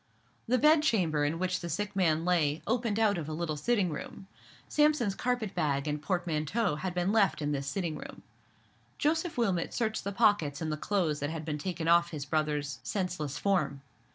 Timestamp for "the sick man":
1.59-2.25